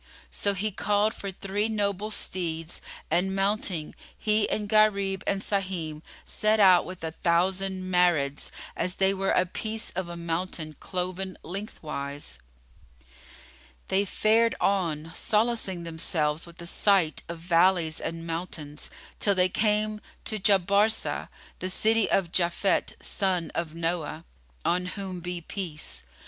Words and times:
So 0.31 0.55
he 0.55 0.71
called 0.71 1.13
for 1.13 1.29
three 1.29 1.67
noble 1.69 2.09
steeds 2.09 2.81
and 3.11 3.35
mounting, 3.35 3.93
he 4.17 4.49
and 4.49 4.67
Gharib 4.67 5.23
and 5.27 5.43
Sahim, 5.43 6.01
set 6.25 6.59
out 6.59 6.85
with 6.85 7.03
a 7.03 7.11
thousand 7.11 7.83
Marids, 7.91 8.49
as 8.75 8.95
they 8.95 9.13
were 9.13 9.29
a 9.29 9.45
piece 9.45 9.91
of 9.91 10.09
a 10.09 10.17
mountain 10.17 10.75
cloven 10.79 11.37
lengthwise. 11.43 12.39
They 13.89 14.03
fared 14.03 14.55
on, 14.59 15.11
solacing 15.13 15.83
themselves 15.83 16.47
with 16.47 16.57
the 16.57 16.65
sight 16.65 17.21
of 17.29 17.37
valleys 17.37 18.01
and 18.01 18.25
mountains, 18.25 18.89
till 19.19 19.35
they 19.35 19.49
came 19.49 20.01
to 20.25 20.39
Jabarsá,[FN#32] 20.39 21.27
the 21.59 21.69
city 21.69 22.09
of 22.09 22.31
Japhet 22.31 22.95
son 23.03 23.51
of 23.53 23.75
Noah 23.75 24.25
(on 24.65 24.87
whom 24.87 25.19
be 25.19 25.41
peace!) 25.41 26.01